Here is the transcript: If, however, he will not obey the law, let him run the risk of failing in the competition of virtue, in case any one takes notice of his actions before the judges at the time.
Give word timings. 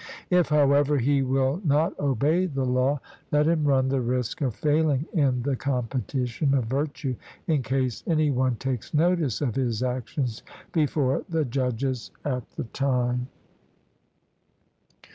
If, 0.31 0.49
however, 0.49 0.97
he 0.97 1.21
will 1.21 1.61
not 1.63 1.93
obey 1.99 2.47
the 2.47 2.65
law, 2.65 2.99
let 3.31 3.45
him 3.45 3.65
run 3.65 3.87
the 3.89 4.01
risk 4.01 4.41
of 4.41 4.55
failing 4.55 5.05
in 5.13 5.43
the 5.43 5.55
competition 5.55 6.55
of 6.55 6.65
virtue, 6.65 7.15
in 7.45 7.61
case 7.61 8.03
any 8.07 8.31
one 8.31 8.55
takes 8.55 8.95
notice 8.95 9.41
of 9.41 9.53
his 9.53 9.83
actions 9.83 10.41
before 10.71 11.23
the 11.29 11.45
judges 11.45 12.09
at 12.25 12.49
the 12.53 12.63
time. 12.63 13.27